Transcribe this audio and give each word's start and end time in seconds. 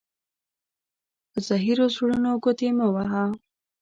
په 1.31 1.39
زهيرو 1.47 1.85
زړونو 1.95 2.29
گوتي 2.43 2.69
مه 2.77 2.87
وهه. 2.93 3.23